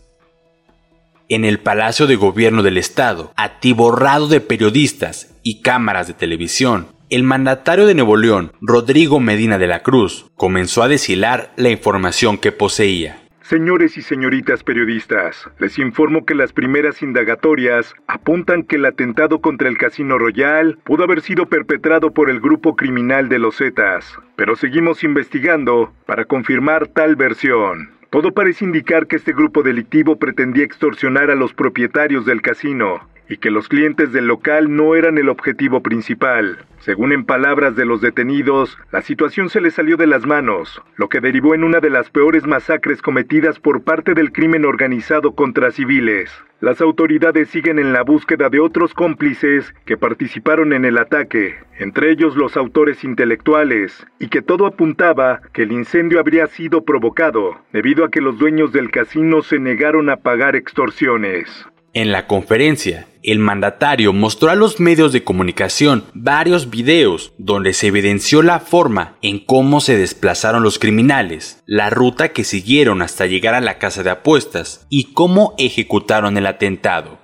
En 1.29 1.45
el 1.45 1.59
Palacio 1.61 2.07
de 2.07 2.17
Gobierno 2.17 2.61
del 2.61 2.77
Estado, 2.77 3.31
atiborrado 3.37 4.27
de 4.27 4.41
periodistas 4.41 5.29
y 5.43 5.61
cámaras 5.61 6.07
de 6.07 6.13
televisión, 6.13 6.87
el 7.13 7.21
mandatario 7.21 7.85
de 7.85 7.93
Nuevo 7.93 8.17
León, 8.17 8.53
Rodrigo 8.59 9.19
Medina 9.19 9.59
de 9.59 9.67
la 9.67 9.83
Cruz, 9.83 10.31
comenzó 10.35 10.81
a 10.81 10.87
deshilar 10.87 11.51
la 11.57 11.69
información 11.69 12.39
que 12.39 12.51
poseía. 12.51 13.19
Señores 13.43 13.97
y 13.97 14.01
señoritas 14.01 14.63
periodistas, 14.63 15.47
les 15.59 15.77
informo 15.77 16.25
que 16.25 16.33
las 16.33 16.53
primeras 16.53 17.03
indagatorias 17.03 17.93
apuntan 18.07 18.63
que 18.63 18.77
el 18.77 18.85
atentado 18.85 19.41
contra 19.41 19.69
el 19.69 19.77
Casino 19.77 20.17
Royal 20.17 20.79
pudo 20.83 21.03
haber 21.03 21.21
sido 21.21 21.45
perpetrado 21.45 22.15
por 22.15 22.31
el 22.31 22.39
grupo 22.39 22.75
criminal 22.75 23.29
de 23.29 23.37
los 23.37 23.57
Zetas, 23.57 24.17
pero 24.35 24.55
seguimos 24.55 25.03
investigando 25.03 25.93
para 26.07 26.25
confirmar 26.25 26.87
tal 26.87 27.15
versión. 27.15 27.91
Todo 28.09 28.31
parece 28.31 28.65
indicar 28.65 29.05
que 29.05 29.17
este 29.17 29.33
grupo 29.33 29.61
delictivo 29.61 30.17
pretendía 30.17 30.63
extorsionar 30.63 31.29
a 31.29 31.35
los 31.35 31.53
propietarios 31.53 32.25
del 32.25 32.41
casino, 32.41 33.07
y 33.29 33.37
que 33.37 33.51
los 33.51 33.67
clientes 33.67 34.11
del 34.11 34.27
local 34.27 34.75
no 34.75 34.95
eran 34.95 35.17
el 35.17 35.29
objetivo 35.29 35.81
principal. 35.81 36.57
Según 36.79 37.13
en 37.13 37.23
palabras 37.23 37.75
de 37.75 37.85
los 37.85 38.01
detenidos, 38.01 38.77
la 38.91 39.01
situación 39.01 39.49
se 39.49 39.61
les 39.61 39.73
salió 39.73 39.95
de 39.95 40.07
las 40.07 40.25
manos, 40.25 40.81
lo 40.97 41.07
que 41.07 41.21
derivó 41.21 41.55
en 41.55 41.63
una 41.63 41.79
de 41.79 41.89
las 41.89 42.09
peores 42.09 42.45
masacres 42.45 43.01
cometidas 43.01 43.59
por 43.59 43.83
parte 43.83 44.13
del 44.13 44.31
crimen 44.31 44.65
organizado 44.65 45.33
contra 45.33 45.71
civiles. 45.71 46.29
Las 46.59 46.81
autoridades 46.81 47.49
siguen 47.49 47.79
en 47.79 47.91
la 47.91 48.03
búsqueda 48.03 48.49
de 48.49 48.59
otros 48.59 48.93
cómplices 48.93 49.73
que 49.85 49.97
participaron 49.97 50.71
en 50.73 50.85
el 50.85 50.97
ataque, 50.97 51.55
entre 51.77 52.11
ellos 52.11 52.35
los 52.35 52.55
autores 52.55 53.03
intelectuales, 53.03 54.05
y 54.19 54.27
que 54.27 54.41
todo 54.41 54.65
apuntaba 54.65 55.41
que 55.51 55.63
el 55.63 55.71
incendio 55.71 56.19
habría 56.19 56.47
sido 56.47 56.83
provocado 56.83 57.57
debido 57.73 58.05
a 58.05 58.11
que 58.11 58.21
los 58.21 58.37
dueños 58.37 58.71
del 58.71 58.91
casino 58.91 59.41
se 59.41 59.59
negaron 59.59 60.09
a 60.09 60.17
pagar 60.17 60.55
extorsiones. 60.55 61.67
En 61.95 62.11
la 62.11 62.25
conferencia, 62.25 63.07
el 63.21 63.37
mandatario 63.37 64.13
mostró 64.13 64.49
a 64.49 64.55
los 64.55 64.79
medios 64.79 65.13
de 65.13 65.23
comunicación 65.23 66.05
varios 66.15 66.71
videos 66.71 67.33
donde 67.37 67.73
se 67.73 67.85
evidenció 67.85 68.41
la 68.41 68.59
forma 68.59 69.15
en 69.21 69.37
cómo 69.37 69.79
se 69.79 69.95
desplazaron 69.95 70.63
los 70.63 70.79
criminales, 70.79 71.61
la 71.67 71.91
ruta 71.91 72.29
que 72.29 72.45
siguieron 72.45 73.03
hasta 73.03 73.27
llegar 73.27 73.53
a 73.53 73.61
la 73.61 73.77
casa 73.77 74.01
de 74.01 74.09
apuestas 74.09 74.87
y 74.89 75.13
cómo 75.13 75.53
ejecutaron 75.59 76.35
el 76.35 76.47
atentado. 76.47 77.19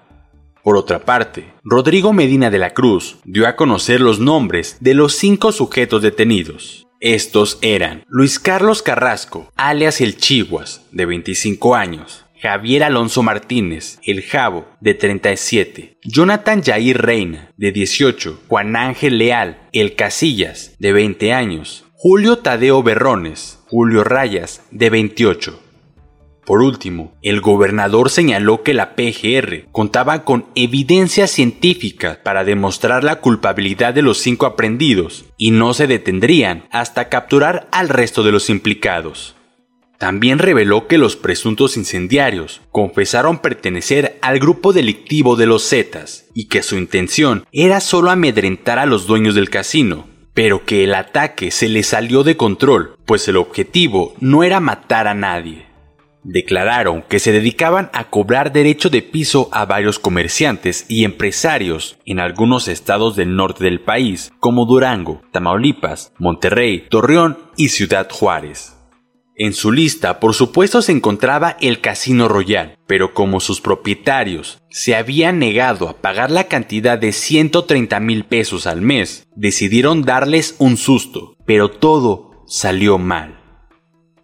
Por 0.63 0.77
otra 0.77 0.99
parte, 0.99 1.51
Rodrigo 1.63 2.13
Medina 2.13 2.51
de 2.51 2.59
la 2.59 2.75
Cruz 2.75 3.17
dio 3.25 3.47
a 3.47 3.55
conocer 3.55 4.01
los 4.01 4.19
nombres 4.19 4.77
de 4.81 4.93
los 4.93 5.15
cinco 5.15 5.51
sujetos 5.51 6.03
detenidos. 6.03 6.85
Estos 6.99 7.57
eran 7.61 8.03
Luis 8.07 8.39
Carlos 8.39 8.83
Carrasco, 8.83 9.51
alias 9.55 9.99
El 9.99 10.17
Chiguas, 10.17 10.85
de 10.91 11.05
25 11.05 11.73
años, 11.73 12.25
Javier 12.41 12.85
Alonso 12.85 13.21
Martínez, 13.21 13.99
el 14.05 14.21
Javo, 14.21 14.65
de 14.79 14.93
37, 14.93 15.97
Jonathan 16.03 16.63
Jair 16.63 17.01
Reina, 17.01 17.51
de 17.57 17.73
18, 17.73 18.43
Juan 18.47 18.77
Ángel 18.77 19.17
Leal, 19.17 19.59
el 19.73 19.95
Casillas, 19.95 20.73
de 20.79 20.93
20 20.93 21.33
años, 21.33 21.83
Julio 21.95 22.37
Tadeo 22.37 22.81
Berrones, 22.81 23.59
Julio 23.67 24.05
Rayas, 24.05 24.61
de 24.71 24.89
28. 24.89 25.59
Por 26.45 26.61
último, 26.61 27.13
el 27.21 27.41
gobernador 27.41 28.09
señaló 28.09 28.63
que 28.63 28.73
la 28.73 28.95
PGR 28.95 29.69
contaba 29.73 30.23
con 30.23 30.45
evidencia 30.55 31.27
científica 31.27 32.21
para 32.23 32.45
demostrar 32.45 33.03
la 33.03 33.17
culpabilidad 33.17 33.93
de 33.93 34.01
los 34.01 34.17
cinco 34.17 34.45
aprendidos 34.45 35.25
y 35.37 35.51
no 35.51 35.73
se 35.73 35.87
detendrían 35.87 36.63
hasta 36.71 37.09
capturar 37.09 37.67
al 37.73 37.89
resto 37.89 38.23
de 38.23 38.31
los 38.31 38.49
implicados. 38.49 39.35
También 39.99 40.39
reveló 40.39 40.87
que 40.87 40.97
los 40.97 41.17
presuntos 41.17 41.75
incendiarios 41.75 42.61
confesaron 42.71 43.39
pertenecer 43.39 44.17
al 44.21 44.39
grupo 44.39 44.71
delictivo 44.71 45.35
de 45.35 45.45
los 45.45 45.67
Zetas 45.67 46.25
y 46.33 46.47
que 46.47 46.63
su 46.63 46.77
intención 46.77 47.45
era 47.51 47.81
solo 47.81 48.09
amedrentar 48.09 48.79
a 48.79 48.85
los 48.85 49.07
dueños 49.07 49.35
del 49.35 49.49
casino, 49.49 50.07
pero 50.33 50.63
que 50.63 50.85
el 50.85 50.95
ataque 50.95 51.51
se 51.51 51.67
les 51.67 51.87
salió 51.87 52.23
de 52.23 52.37
control, 52.37 52.95
pues 53.05 53.27
el 53.27 53.35
objetivo 53.35 54.15
no 54.21 54.45
era 54.45 54.61
matar 54.61 55.05
a 55.05 55.13
nadie. 55.13 55.65
Declararon 56.23 57.01
que 57.01 57.19
se 57.19 57.33
dedicaban 57.33 57.89
a 57.91 58.09
cobrar 58.09 58.53
derecho 58.53 58.89
de 58.89 59.01
piso 59.01 59.49
a 59.51 59.65
varios 59.65 59.99
comerciantes 59.99 60.85
y 60.87 61.03
empresarios 61.03 61.97
en 62.05 62.21
algunos 62.21 62.69
estados 62.69 63.17
del 63.17 63.35
norte 63.35 63.65
del 63.65 63.81
país, 63.81 64.31
como 64.39 64.65
Durango, 64.65 65.21
Tamaulipas, 65.33 66.13
Monterrey, 66.19 66.85
Torreón 66.89 67.37
y 67.57 67.67
Ciudad 67.67 68.07
Juárez. 68.09 68.78
En 69.41 69.53
su 69.53 69.71
lista, 69.71 70.19
por 70.19 70.33
supuesto, 70.33 70.81
se 70.81 70.91
encontraba 70.91 71.55
el 71.61 71.79
Casino 71.79 72.27
Royal, 72.27 72.77
pero 72.87 73.13
como 73.13 73.39
sus 73.39 73.61
propietarios 73.61 74.61
se 74.69 74.97
habían 74.97 75.39
negado 75.39 75.87
a 75.87 76.01
pagar 76.01 76.29
la 76.29 76.49
cantidad 76.49 76.99
de 76.99 77.13
130 77.13 78.01
mil 78.01 78.25
pesos 78.25 78.67
al 78.67 78.81
mes, 78.81 79.29
decidieron 79.37 80.01
darles 80.01 80.55
un 80.59 80.75
susto, 80.75 81.37
pero 81.45 81.71
todo 81.71 82.43
salió 82.47 82.97
mal. 82.97 83.39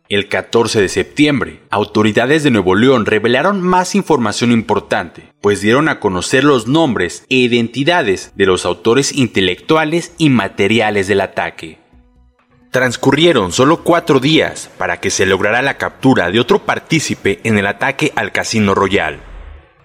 El 0.10 0.28
14 0.28 0.82
de 0.82 0.90
septiembre, 0.90 1.62
autoridades 1.70 2.44
de 2.44 2.52
Nuevo 2.52 2.76
León 2.76 3.06
revelaron 3.06 3.62
más 3.62 3.96
información 3.96 4.52
importante, 4.52 5.32
pues 5.40 5.62
dieron 5.62 5.88
a 5.88 6.02
conocer 6.02 6.44
los 6.44 6.68
nombres 6.68 7.26
e 7.30 7.38
identidades 7.38 8.34
de 8.36 8.48
los 8.48 8.66
autores 8.66 9.14
intelectuales 9.14 10.14
y 10.18 10.30
materiales 10.30 11.08
del 11.08 11.22
ataque. 11.22 11.85
Transcurrieron 12.76 13.54
solo 13.54 13.86
cuatro 13.86 14.20
días 14.20 14.70
para 14.78 15.00
que 15.00 15.10
se 15.10 15.26
lograra 15.26 15.62
la 15.62 15.78
captura 15.78 16.30
de 16.30 16.42
otro 16.42 16.66
partícipe 16.66 17.40
en 17.46 17.58
el 17.58 17.68
ataque 17.68 18.12
al 18.18 18.34
Casino 18.34 18.76
Royal. 18.76 19.22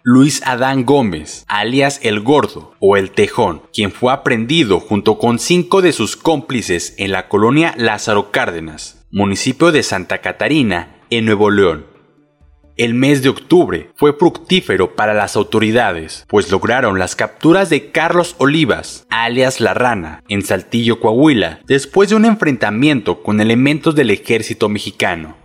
Luis 0.02 0.42
Adán 0.44 0.84
Gómez, 0.84 1.44
alias 1.46 2.00
El 2.02 2.18
Gordo 2.18 2.74
o 2.80 2.96
El 2.96 3.12
Tejón, 3.12 3.62
quien 3.72 3.92
fue 3.92 4.12
aprendido 4.12 4.80
junto 4.80 5.18
con 5.18 5.38
cinco 5.38 5.82
de 5.82 5.92
sus 5.92 6.16
cómplices 6.16 6.96
en 6.98 7.12
la 7.12 7.28
colonia 7.28 7.74
Lázaro 7.76 8.32
Cárdenas, 8.32 9.06
municipio 9.12 9.70
de 9.70 9.84
Santa 9.84 10.18
Catarina, 10.18 10.96
en 11.10 11.26
Nuevo 11.26 11.48
León. 11.52 11.89
El 12.80 12.94
mes 12.94 13.22
de 13.22 13.28
octubre 13.28 13.90
fue 13.94 14.14
fructífero 14.14 14.96
para 14.96 15.12
las 15.12 15.36
autoridades, 15.36 16.24
pues 16.28 16.50
lograron 16.50 16.98
las 16.98 17.14
capturas 17.14 17.68
de 17.68 17.90
Carlos 17.90 18.36
Olivas, 18.38 19.06
alias 19.10 19.60
La 19.60 19.74
Rana, 19.74 20.24
en 20.30 20.40
Saltillo, 20.40 20.98
Coahuila, 20.98 21.60
después 21.66 22.08
de 22.08 22.16
un 22.16 22.24
enfrentamiento 22.24 23.22
con 23.22 23.42
elementos 23.42 23.94
del 23.94 24.08
ejército 24.08 24.70
mexicano. 24.70 25.36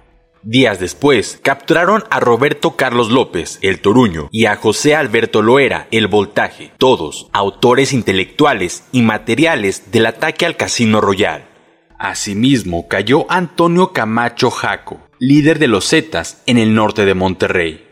Días 0.44 0.80
después, 0.80 1.38
capturaron 1.44 2.06
a 2.10 2.22
Roberto 2.22 2.78
Carlos 2.78 3.12
López, 3.12 3.60
el 3.62 3.82
Toruño, 3.82 4.30
y 4.32 4.46
a 4.46 4.56
José 4.56 4.96
Alberto 4.96 5.42
Loera, 5.42 5.90
el 5.92 6.08
Voltaje, 6.08 6.72
todos 6.78 7.28
autores 7.34 7.92
intelectuales 7.92 8.86
y 8.94 9.02
materiales 9.02 9.92
del 9.92 10.06
ataque 10.06 10.46
al 10.46 10.56
Casino 10.56 11.02
Royal. 11.02 11.50
Asimismo, 11.98 12.88
cayó 12.88 13.26
Antonio 13.30 13.94
Camacho 13.94 14.52
Jaco, 14.52 15.00
líder 15.20 15.60
de 15.60 15.68
los 15.68 15.88
Zetas 15.88 16.42
en 16.46 16.58
el 16.58 16.76
norte 16.76 17.06
de 17.06 17.14
Monterrey. 17.14 17.86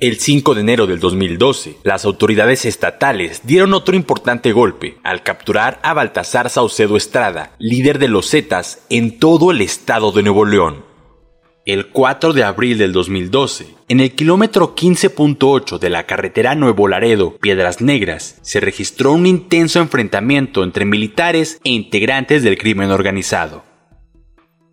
El 0.00 0.18
5 0.18 0.54
de 0.54 0.60
enero 0.60 0.86
del 0.86 1.00
2012, 1.00 1.78
las 1.82 2.04
autoridades 2.04 2.64
estatales 2.64 3.40
dieron 3.44 3.72
otro 3.74 3.96
importante 3.96 4.52
golpe 4.52 4.98
al 5.02 5.22
capturar 5.22 5.80
a 5.82 5.94
Baltasar 5.94 6.50
Saucedo 6.50 6.96
Estrada, 6.96 7.52
líder 7.58 7.98
de 7.98 8.08
los 8.08 8.30
Zetas 8.30 8.80
en 8.90 9.18
todo 9.18 9.50
el 9.50 9.60
estado 9.60 10.12
de 10.12 10.22
Nuevo 10.22 10.44
León. 10.44 10.84
El 11.64 11.88
4 11.88 12.32
de 12.32 12.44
abril 12.44 12.78
del 12.78 12.92
2012, 12.92 13.66
en 13.88 14.00
el 14.00 14.14
kilómetro 14.14 14.74
15.8 14.74 15.78
de 15.78 15.90
la 15.90 16.04
carretera 16.04 16.54
Nuevo 16.54 16.86
Laredo, 16.86 17.36
Piedras 17.38 17.80
Negras, 17.80 18.38
se 18.42 18.60
registró 18.60 19.12
un 19.12 19.26
intenso 19.26 19.80
enfrentamiento 19.80 20.62
entre 20.62 20.84
militares 20.84 21.60
e 21.64 21.70
integrantes 21.70 22.42
del 22.42 22.56
crimen 22.56 22.90
organizado. 22.90 23.67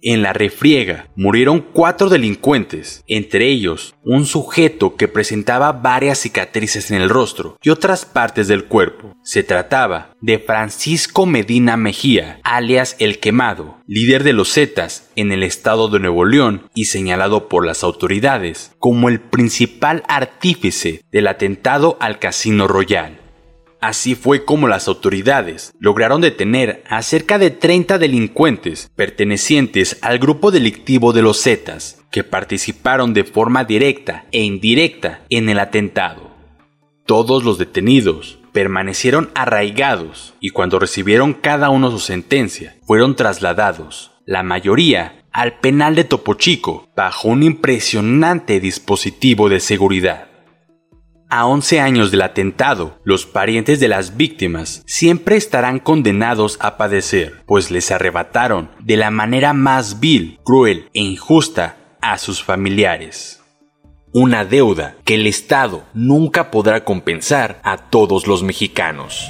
En 0.08 0.22
la 0.22 0.34
refriega 0.34 1.08
murieron 1.16 1.62
cuatro 1.62 2.10
delincuentes, 2.10 3.04
entre 3.08 3.48
ellos 3.48 3.96
un 4.04 4.28
sujeto 4.28 4.98
que 4.98 5.08
presentaba 5.08 5.72
varias 5.72 6.20
cicatrices 6.20 6.92
en 6.92 7.02
el 7.02 7.10
rostro 7.10 7.58
y 7.64 7.72
otras 7.72 8.06
partes 8.06 8.48
del 8.48 8.66
cuerpo. 8.66 9.16
Se 9.24 9.42
trataba 9.42 10.14
de 10.22 10.38
Francisco 10.38 11.26
Medina 11.26 11.76
Mejía, 11.76 12.40
alias 12.44 12.96
El 13.00 13.18
Quemado, 13.18 13.78
líder 13.88 14.24
de 14.24 14.34
los 14.34 14.54
Zetas 14.54 15.10
en 15.16 15.32
el 15.32 15.42
estado 15.42 15.88
de 15.88 16.00
Nuevo 16.00 16.24
León 16.24 16.70
y 16.76 16.86
señalado 16.86 17.50
por 17.50 17.66
las 17.66 17.84
autoridades 17.84 18.76
como 18.78 19.10
el 19.10 19.20
principal 19.20 20.04
artífice 20.08 21.02
del 21.12 21.26
atentado 21.26 21.98
al 22.00 22.20
Casino 22.20 22.68
Royal. 22.68 23.25
Así 23.82 24.16
fue 24.16 24.46
como 24.46 24.68
las 24.68 24.88
autoridades 24.88 25.74
lograron 25.80 26.22
detener 26.22 26.84
a 26.90 27.02
cerca 27.02 27.38
de 27.38 27.52
30 27.52 27.98
delincuentes 27.98 28.92
pertenecientes 28.96 29.98
al 30.02 30.18
grupo 30.18 30.52
delictivo 30.52 31.14
de 31.14 31.22
los 31.22 31.42
Zetas, 31.44 32.04
que 32.12 32.24
participaron 32.24 33.14
de 33.14 33.24
forma 33.24 33.64
directa 33.64 34.26
e 34.32 34.42
indirecta 34.42 35.22
en 35.30 35.50
el 35.50 35.60
atentado. 35.60 36.32
Todos 37.06 37.44
los 37.44 37.58
detenidos 37.58 38.40
permanecieron 38.52 39.30
arraigados 39.36 40.34
y 40.40 40.50
cuando 40.50 40.80
recibieron 40.80 41.34
cada 41.34 41.70
uno 41.70 41.92
su 41.92 42.00
sentencia, 42.00 42.78
fueron 42.88 43.16
trasladados, 43.16 44.12
la 44.26 44.44
mayoría, 44.44 45.26
al 45.32 45.60
penal 45.60 45.96
de 45.96 46.06
Topo 46.06 46.36
Chico, 46.36 46.88
bajo 46.96 47.28
un 47.28 47.44
impresionante 47.44 48.62
dispositivo 48.62 49.50
de 49.50 49.60
seguridad. 49.60 50.30
A 51.38 51.48
11 51.48 51.82
años 51.82 52.12
del 52.12 52.22
atentado, 52.22 52.98
los 53.04 53.26
parientes 53.26 53.82
de 53.82 53.90
las 53.90 54.16
víctimas 54.16 54.84
siempre 54.86 55.36
estarán 55.36 55.80
condenados 55.80 56.58
a 56.62 56.78
padecer, 56.78 57.44
pues 57.46 57.72
les 57.72 57.92
arrebataron 57.92 58.70
de 58.80 58.96
la 58.96 59.12
manera 59.12 59.52
más 59.52 60.00
vil, 60.00 60.40
cruel 60.46 60.88
e 60.94 61.02
injusta 61.02 61.76
a 62.00 62.20
sus 62.20 62.42
familiares. 62.42 63.42
una 64.14 64.46
deuda 64.46 64.96
que 65.04 65.16
el 65.16 65.28
Estado 65.28 65.84
nunca 65.94 66.50
podrá 66.50 66.86
compensar 66.86 67.60
a 67.66 67.76
todos 67.90 68.28
los 68.28 68.44
mexicanos. 68.44 69.30